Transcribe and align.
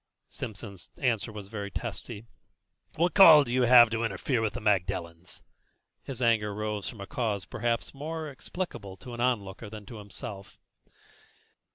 Simpson's 0.31 0.89
answer 0.97 1.31
was 1.31 1.47
very 1.47 1.69
testy. 1.69 2.25
"What 2.95 3.13
call 3.13 3.41
have 3.43 3.49
you 3.49 3.61
to 3.67 4.03
interfere 4.03 4.41
with 4.41 4.53
the 4.53 4.59
Magdalens?" 4.59 5.43
His 6.01 6.23
anger 6.23 6.55
rose 6.55 6.89
from 6.89 7.01
a 7.01 7.05
cause 7.05 7.45
perhaps 7.45 7.93
more 7.93 8.27
explicable 8.27 8.97
to 8.97 9.13
an 9.13 9.21
onlooker 9.21 9.69
than 9.69 9.85
to 9.85 9.97
himself. 9.97 10.57